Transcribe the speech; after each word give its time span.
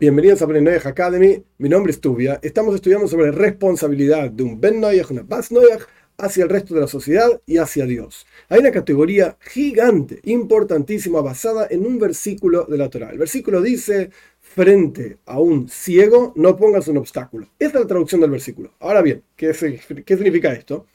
Bienvenidos 0.00 0.40
a 0.42 0.46
Ben 0.46 0.62
Noyaj 0.62 0.86
Academy, 0.86 1.42
mi 1.58 1.68
nombre 1.68 1.90
es 1.90 2.00
Tubia. 2.00 2.38
Estamos 2.40 2.72
estudiando 2.76 3.08
sobre 3.08 3.32
responsabilidad 3.32 4.30
de 4.30 4.44
un 4.44 4.60
Ben 4.60 4.80
Noyaj, 4.80 5.10
una 5.10 5.22
Bas 5.24 5.50
Noyaj, 5.50 5.88
hacia 6.18 6.44
el 6.44 6.50
resto 6.50 6.72
de 6.72 6.82
la 6.82 6.86
sociedad 6.86 7.40
y 7.46 7.56
hacia 7.56 7.84
Dios. 7.84 8.24
Hay 8.48 8.60
una 8.60 8.70
categoría 8.70 9.36
gigante, 9.40 10.20
importantísima, 10.22 11.20
basada 11.20 11.66
en 11.68 11.84
un 11.84 11.98
versículo 11.98 12.64
de 12.66 12.78
la 12.78 12.88
Torah. 12.88 13.10
El 13.10 13.18
versículo 13.18 13.60
dice, 13.60 14.10
frente 14.38 15.18
a 15.26 15.40
un 15.40 15.68
ciego 15.68 16.32
no 16.36 16.56
pongas 16.56 16.86
un 16.86 16.98
obstáculo. 16.98 17.48
Esta 17.58 17.78
es 17.78 17.82
la 17.82 17.88
traducción 17.88 18.20
del 18.20 18.30
versículo. 18.30 18.74
Ahora 18.78 19.02
bien, 19.02 19.24
¿qué, 19.34 19.48
qué 20.06 20.16
significa 20.16 20.52
esto? 20.52 20.86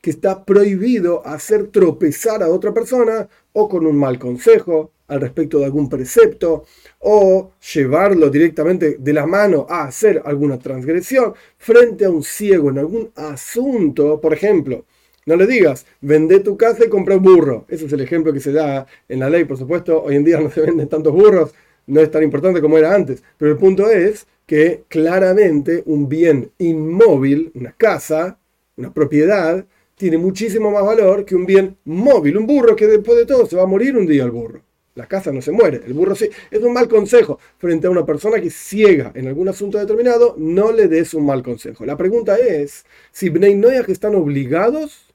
Que 0.00 0.10
está 0.10 0.44
prohibido 0.44 1.26
hacer 1.26 1.68
tropezar 1.68 2.42
a 2.42 2.48
otra 2.48 2.72
persona 2.72 3.28
o 3.52 3.68
con 3.68 3.86
un 3.86 3.96
mal 3.96 4.18
consejo, 4.18 4.92
al 5.08 5.20
respecto 5.20 5.58
de 5.58 5.64
algún 5.64 5.88
precepto 5.88 6.64
o 7.00 7.52
llevarlo 7.74 8.30
directamente 8.30 8.96
de 8.98 9.12
la 9.12 9.26
mano 9.26 9.66
a 9.68 9.84
hacer 9.84 10.22
alguna 10.24 10.58
transgresión 10.58 11.34
frente 11.56 12.04
a 12.04 12.10
un 12.10 12.22
ciego 12.22 12.70
en 12.70 12.78
algún 12.78 13.10
asunto, 13.16 14.20
por 14.20 14.34
ejemplo. 14.34 14.84
No 15.26 15.36
le 15.36 15.46
digas, 15.46 15.86
vende 16.00 16.40
tu 16.40 16.56
casa 16.56 16.84
y 16.86 16.88
compra 16.88 17.16
un 17.16 17.22
burro. 17.22 17.66
Ese 17.68 17.86
es 17.86 17.92
el 17.92 18.00
ejemplo 18.00 18.32
que 18.32 18.40
se 18.40 18.52
da 18.52 18.86
en 19.08 19.20
la 19.20 19.28
ley, 19.28 19.44
por 19.44 19.58
supuesto. 19.58 20.02
Hoy 20.02 20.16
en 20.16 20.24
día 20.24 20.40
no 20.40 20.50
se 20.50 20.62
venden 20.62 20.88
tantos 20.88 21.12
burros, 21.12 21.54
no 21.86 22.00
es 22.00 22.10
tan 22.10 22.22
importante 22.22 22.60
como 22.60 22.78
era 22.78 22.94
antes. 22.94 23.22
Pero 23.36 23.52
el 23.52 23.58
punto 23.58 23.90
es 23.90 24.26
que 24.46 24.84
claramente 24.88 25.82
un 25.84 26.08
bien 26.08 26.50
inmóvil, 26.58 27.52
una 27.54 27.72
casa, 27.72 28.38
una 28.76 28.92
propiedad, 28.92 29.66
tiene 29.98 30.16
muchísimo 30.16 30.70
más 30.70 30.84
valor 30.84 31.24
que 31.24 31.34
un 31.34 31.44
bien 31.44 31.76
móvil, 31.84 32.38
un 32.38 32.46
burro 32.46 32.74
que 32.74 32.86
después 32.86 33.18
de 33.18 33.26
todo 33.26 33.44
se 33.46 33.56
va 33.56 33.64
a 33.64 33.66
morir 33.66 33.96
un 33.96 34.06
día 34.06 34.24
el 34.24 34.30
burro. 34.30 34.62
La 34.94 35.06
casa 35.06 35.30
no 35.30 35.40
se 35.40 35.52
muere, 35.52 35.80
el 35.86 35.92
burro 35.92 36.16
sí. 36.16 36.28
Es 36.50 36.60
un 36.60 36.72
mal 36.72 36.88
consejo. 36.88 37.38
Frente 37.58 37.86
a 37.86 37.90
una 37.90 38.04
persona 38.04 38.40
que 38.40 38.50
ciega 38.50 39.12
en 39.14 39.28
algún 39.28 39.48
asunto 39.48 39.78
determinado, 39.78 40.34
no 40.38 40.72
le 40.72 40.88
des 40.88 41.14
un 41.14 41.24
mal 41.24 41.42
consejo. 41.42 41.84
La 41.86 41.96
pregunta 41.96 42.36
es 42.36 42.84
si 43.12 43.28
Bnei 43.28 43.54
Noyaj 43.54 43.88
están 43.90 44.16
obligados 44.16 45.14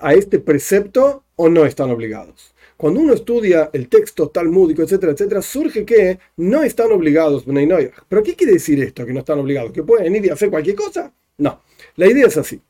a 0.00 0.12
este 0.12 0.40
precepto 0.40 1.24
o 1.36 1.48
no 1.48 1.64
están 1.64 1.90
obligados. 1.90 2.54
Cuando 2.76 3.00
uno 3.00 3.14
estudia 3.14 3.70
el 3.72 3.88
texto 3.88 4.28
talmúdico, 4.28 4.82
etcétera, 4.82 5.12
etcétera, 5.12 5.40
surge 5.40 5.86
que 5.86 6.18
no 6.36 6.62
están 6.62 6.92
obligados 6.92 7.46
Bnei 7.46 7.66
Noyaj. 7.66 7.94
¿Pero 8.10 8.22
qué 8.22 8.34
quiere 8.34 8.54
decir 8.54 8.82
esto, 8.82 9.06
que 9.06 9.14
no 9.14 9.20
están 9.20 9.38
obligados? 9.38 9.72
¿Que 9.72 9.84
pueden 9.84 10.14
ir 10.16 10.26
y 10.26 10.28
hacer 10.28 10.50
cualquier 10.50 10.76
cosa? 10.76 11.14
No. 11.38 11.62
La 11.96 12.06
idea 12.06 12.26
es 12.26 12.36
así. 12.36 12.60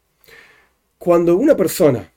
Cuando 1.03 1.35
una 1.35 1.57
persona 1.57 2.13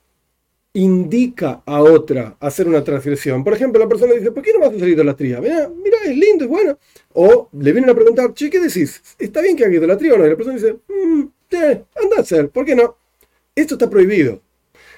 indica 0.74 1.64
a 1.66 1.82
otra 1.82 2.38
hacer 2.40 2.68
una 2.68 2.84
transgresión. 2.84 3.44
Por 3.44 3.54
ejemplo, 3.54 3.82
la 3.82 3.90
persona 3.90 4.14
dice, 4.14 4.30
¿por 4.32 4.44
qué 4.44 4.54
no 4.54 4.60
vas 4.60 4.74
a 4.74 4.76
hacer 4.76 4.90
idolatría? 4.90 5.42
Mira, 5.42 5.68
mira, 5.70 5.98
es 6.06 6.16
lindo, 6.16 6.44
es 6.44 6.50
bueno. 6.52 6.78
O 7.14 7.50
le 7.54 7.72
vienen 7.72 7.90
a 7.90 7.96
preguntar, 7.96 8.32
che, 8.36 8.48
¿qué 8.48 8.60
decís? 8.60 9.02
¿Está 9.18 9.42
bien 9.42 9.58
que 9.58 9.66
haga 9.66 9.74
idolatría 9.74 10.14
o 10.14 10.20
no? 10.20 10.28
Y 10.28 10.30
la 10.30 10.36
persona 10.36 10.58
dice, 10.58 10.78
mmm, 10.88 11.24
anda 11.52 12.18
a 12.18 12.22
hacer, 12.22 12.50
¿por 12.50 12.64
qué 12.64 12.76
no? 12.76 12.96
Esto 13.56 13.74
está 13.74 13.90
prohibido. 13.90 14.44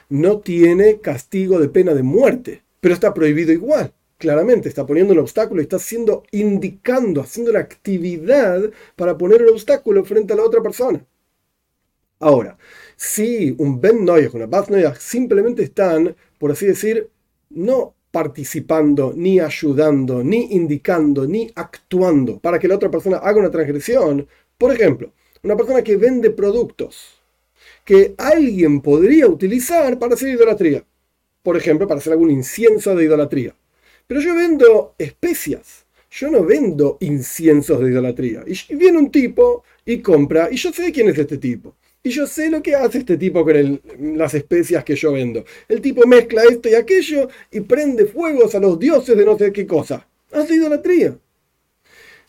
No 0.09 0.39
tiene 0.39 0.99
castigo 0.99 1.57
de 1.57 1.69
pena 1.69 1.93
de 1.93 2.03
muerte, 2.03 2.63
pero 2.81 2.93
está 2.93 3.13
prohibido 3.13 3.53
igual. 3.53 3.93
Claramente 4.17 4.67
está 4.67 4.85
poniendo 4.85 5.13
un 5.13 5.19
obstáculo 5.19 5.61
y 5.61 5.63
está 5.63 5.77
haciendo, 5.77 6.23
indicando, 6.31 7.21
haciendo 7.21 7.53
la 7.53 7.59
actividad 7.59 8.69
para 8.97 9.17
poner 9.17 9.43
un 9.43 9.51
obstáculo 9.51 10.03
frente 10.03 10.33
a 10.33 10.35
la 10.35 10.43
otra 10.43 10.61
persona. 10.61 11.05
Ahora, 12.19 12.57
si 12.95 13.55
un 13.59 13.79
Ben 13.79 14.03
Noyach, 14.03 14.33
una 14.33 14.47
Bas 14.47 14.69
Noyach, 14.69 14.97
simplemente 14.97 15.63
están, 15.63 16.15
por 16.39 16.51
así 16.51 16.65
decir, 16.65 17.09
no 17.49 17.93
participando, 18.11 19.13
ni 19.15 19.39
ayudando, 19.39 20.23
ni 20.23 20.53
indicando, 20.55 21.27
ni 21.27 21.51
actuando 21.53 22.39
para 22.39 22.57
que 22.57 22.67
la 22.67 22.75
otra 22.75 22.89
persona 22.89 23.17
haga 23.17 23.39
una 23.39 23.51
transgresión. 23.51 24.27
Por 24.57 24.73
ejemplo, 24.73 25.13
una 25.43 25.55
persona 25.55 25.83
que 25.83 25.97
vende 25.97 26.31
productos 26.31 27.21
que 27.85 28.15
alguien 28.17 28.81
podría 28.81 29.27
utilizar 29.27 29.99
para 29.99 30.15
hacer 30.15 30.29
idolatría. 30.29 30.83
Por 31.43 31.55
ejemplo, 31.55 31.87
para 31.87 31.99
hacer 31.99 32.13
algún 32.13 32.31
incienso 32.31 32.95
de 32.95 33.05
idolatría. 33.05 33.55
Pero 34.07 34.19
yo 34.19 34.35
vendo 34.35 34.95
especias. 34.97 35.85
Yo 36.09 36.31
no 36.31 36.43
vendo 36.43 36.97
inciensos 37.01 37.79
de 37.79 37.91
idolatría. 37.91 38.43
Y 38.45 38.75
viene 38.75 38.97
un 38.97 39.11
tipo 39.11 39.63
y 39.85 39.99
compra, 40.01 40.49
y 40.51 40.55
yo 40.55 40.73
sé 40.73 40.91
quién 40.91 41.09
es 41.09 41.17
este 41.17 41.37
tipo. 41.37 41.75
Y 42.07 42.09
yo 42.09 42.25
sé 42.25 42.49
lo 42.49 42.63
que 42.63 42.73
hace 42.73 42.99
este 42.99 43.17
tipo 43.17 43.43
con 43.43 43.81
las 44.15 44.33
especias 44.33 44.85
que 44.85 44.95
yo 44.95 45.11
vendo. 45.11 45.43
El 45.67 45.81
tipo 45.81 46.07
mezcla 46.07 46.41
esto 46.49 46.69
y 46.69 46.73
aquello 46.73 47.27
y 47.51 47.59
prende 47.59 48.05
fuegos 48.05 48.55
a 48.55 48.61
los 48.61 48.79
dioses 48.79 49.17
de 49.17 49.25
no 49.25 49.37
sé 49.37 49.51
qué 49.51 49.67
cosa. 49.67 50.07
Hace 50.31 50.55
idolatría. 50.55 51.17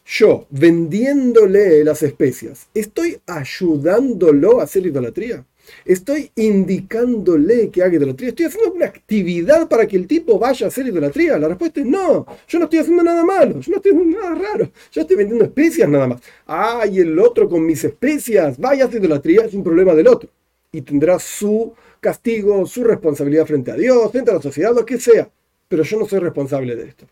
Yo, 0.05 0.49
vendiéndole 0.51 1.85
las 1.85 2.03
especias, 2.03 2.67
¿estoy 2.75 3.21
ayudándolo 3.25 4.61
a 4.61 4.65
hacer 4.65 4.85
idolatría? 4.85 5.45
Estoy 5.85 6.31
indicándole 6.37 7.71
que 7.71 7.83
haga 7.83 7.95
idolatría. 7.95 8.31
Estoy 8.31 8.47
haciendo 8.47 8.73
una 8.73 8.87
actividad 8.87 9.69
para 9.69 9.87
que 9.87 9.97
el 9.97 10.07
tipo 10.07 10.39
vaya 10.39 10.67
a 10.67 10.69
hacer 10.69 10.87
idolatría. 10.87 11.39
La 11.39 11.49
respuesta 11.49 11.81
es 11.81 11.87
no. 11.87 12.27
Yo 12.47 12.59
no 12.59 12.65
estoy 12.65 12.81
haciendo 12.81 13.03
nada 13.03 13.25
malo. 13.25 13.61
Yo 13.61 13.71
no 13.71 13.77
estoy 13.77 13.93
haciendo 13.93 14.19
nada 14.21 14.35
raro. 14.35 14.71
Yo 14.93 15.01
estoy 15.01 15.17
vendiendo 15.17 15.45
especias 15.45 15.89
nada 15.89 16.07
más. 16.07 16.21
Ay, 16.47 16.99
el 16.99 17.19
otro 17.19 17.49
con 17.49 17.65
mis 17.65 17.83
especias 17.85 18.59
vaya 18.59 18.85
a 18.85 18.89
hacer 18.89 19.01
idolatría. 19.01 19.43
Es 19.43 19.55
un 19.55 19.65
problema 19.65 19.95
del 19.95 20.09
otro. 20.09 20.29
Y 20.73 20.83
tendrá 20.83 21.19
su 21.19 21.75
castigo, 22.01 22.67
su 22.67 22.85
responsabilidad 22.85 23.47
frente 23.47 23.71
a 23.71 23.75
Dios, 23.75 24.11
frente 24.11 24.31
a 24.31 24.35
la 24.35 24.43
sociedad, 24.43 24.75
lo 24.75 24.85
que 24.85 24.99
sea. 24.99 25.31
Pero 25.69 25.83
yo 25.83 25.99
no 25.99 26.07
soy 26.07 26.21
responsable 26.21 26.77
de 26.77 26.89
esto. 26.89 27.07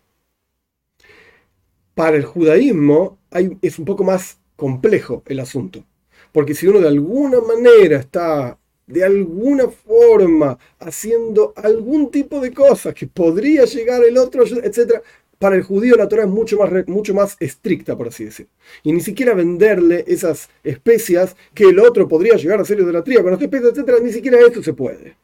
Para 1.93 2.17
el 2.17 2.25
judaísmo 2.25 3.17
es 3.61 3.79
un 3.79 3.85
poco 3.85 4.03
más 4.03 4.37
complejo 4.55 5.23
el 5.25 5.39
asunto. 5.39 5.83
Porque 6.31 6.53
si 6.53 6.67
uno 6.67 6.79
de 6.79 6.87
alguna 6.87 7.39
manera 7.41 7.97
está 7.99 8.57
de 8.85 9.03
alguna 9.03 9.67
forma 9.67 10.57
haciendo 10.79 11.53
algún 11.57 12.09
tipo 12.09 12.39
de 12.39 12.53
cosas 12.53 12.93
que 12.93 13.07
podría 13.07 13.65
llegar 13.65 14.03
el 14.03 14.17
otro, 14.17 14.43
etc., 14.45 15.01
para 15.39 15.55
el 15.55 15.61
judío 15.61 15.95
la 15.95 16.07
Torah 16.07 16.23
es 16.23 16.29
mucho 16.29 16.57
más, 16.57 16.87
mucho 16.87 17.13
más 17.13 17.37
estricta, 17.39 17.95
por 17.95 18.07
así 18.07 18.25
decirlo. 18.25 18.51
Y 18.81 18.91
ni 18.91 19.01
siquiera 19.01 19.35
venderle 19.35 20.03
esas 20.07 20.49
especias 20.63 21.35
que 21.53 21.65
el 21.65 21.79
otro 21.79 22.07
podría 22.07 22.35
llegar 22.37 22.59
a 22.59 22.65
ser 22.65 22.79
idolatría, 22.79 23.21
con 23.21 23.31
las 23.31 23.41
especias, 23.41 23.77
etc., 23.77 23.99
ni 24.01 24.11
siquiera 24.11 24.39
esto 24.39 24.63
se 24.63 24.73
puede. 24.73 25.15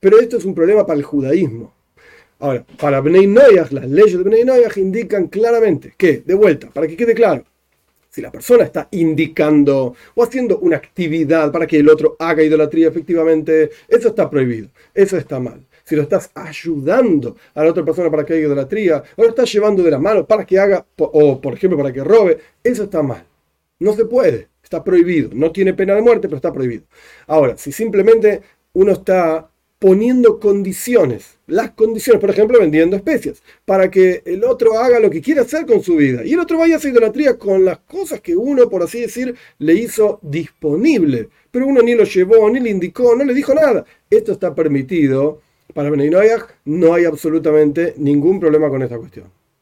Pero 0.00 0.18
esto 0.18 0.36
es 0.36 0.44
un 0.44 0.54
problema 0.54 0.84
para 0.84 0.98
el 0.98 1.04
judaísmo. 1.04 1.72
Ahora, 2.40 2.66
para 2.78 3.00
Bnei 3.00 3.26
Noyaj, 3.26 3.72
las 3.72 3.88
leyes 3.88 4.18
de 4.18 4.24
Bnei 4.24 4.44
Noyaj 4.44 4.76
indican 4.76 5.28
claramente 5.28 5.94
que, 5.96 6.18
de 6.18 6.34
vuelta, 6.34 6.68
para 6.68 6.86
que 6.86 6.96
quede 6.96 7.14
claro, 7.14 7.44
si 8.14 8.22
la 8.22 8.30
persona 8.30 8.62
está 8.62 8.86
indicando 8.92 9.96
o 10.14 10.22
haciendo 10.22 10.58
una 10.60 10.76
actividad 10.76 11.50
para 11.50 11.66
que 11.66 11.78
el 11.78 11.88
otro 11.88 12.14
haga 12.20 12.44
idolatría 12.44 12.86
efectivamente, 12.86 13.70
eso 13.88 14.06
está 14.06 14.30
prohibido, 14.30 14.68
eso 14.94 15.16
está 15.16 15.40
mal. 15.40 15.66
Si 15.82 15.96
lo 15.96 16.02
estás 16.02 16.30
ayudando 16.32 17.36
a 17.54 17.64
la 17.64 17.70
otra 17.70 17.84
persona 17.84 18.12
para 18.12 18.24
que 18.24 18.34
haga 18.34 18.42
idolatría, 18.42 19.02
o 19.16 19.22
lo 19.22 19.30
estás 19.30 19.52
llevando 19.52 19.82
de 19.82 19.90
la 19.90 19.98
mano 19.98 20.24
para 20.24 20.46
que 20.46 20.56
haga, 20.56 20.86
o 20.96 21.40
por 21.40 21.54
ejemplo 21.54 21.76
para 21.76 21.92
que 21.92 22.04
robe, 22.04 22.38
eso 22.62 22.84
está 22.84 23.02
mal. 23.02 23.26
No 23.80 23.94
se 23.94 24.04
puede, 24.04 24.46
está 24.62 24.84
prohibido. 24.84 25.30
No 25.32 25.50
tiene 25.50 25.74
pena 25.74 25.96
de 25.96 26.02
muerte, 26.02 26.28
pero 26.28 26.36
está 26.36 26.52
prohibido. 26.52 26.84
Ahora, 27.26 27.56
si 27.56 27.72
simplemente 27.72 28.42
uno 28.74 28.92
está 28.92 29.50
poniendo 29.78 30.40
condiciones, 30.40 31.38
las 31.46 31.72
condiciones, 31.72 32.20
por 32.20 32.30
ejemplo, 32.30 32.58
vendiendo 32.58 32.96
especias, 32.96 33.42
para 33.64 33.90
que 33.90 34.22
el 34.24 34.44
otro 34.44 34.78
haga 34.78 34.98
lo 35.00 35.10
que 35.10 35.20
quiere 35.20 35.40
hacer 35.40 35.66
con 35.66 35.82
su 35.82 35.96
vida 35.96 36.24
y 36.24 36.32
el 36.32 36.40
otro 36.40 36.58
vaya 36.58 36.74
a 36.74 36.78
hacer 36.78 36.92
idolatría 36.92 37.38
con 37.38 37.64
las 37.64 37.78
cosas 37.80 38.20
que 38.20 38.36
uno, 38.36 38.68
por 38.68 38.82
así 38.82 39.00
decir, 39.00 39.34
le 39.58 39.74
hizo 39.74 40.18
disponible, 40.22 41.28
pero 41.50 41.66
uno 41.66 41.82
ni 41.82 41.94
lo 41.94 42.04
llevó, 42.04 42.48
ni 42.50 42.60
le 42.60 42.70
indicó, 42.70 43.14
no 43.14 43.24
le 43.24 43.34
dijo 43.34 43.54
nada. 43.54 43.84
Esto 44.08 44.32
está 44.32 44.54
permitido 44.54 45.42
para 45.72 45.90
Benay 45.90 46.10
no 46.64 46.94
hay 46.94 47.04
absolutamente 47.04 47.94
ningún 47.96 48.38
problema 48.38 48.68
con 48.68 48.82
esta 48.82 48.98
cuestión. 48.98 49.26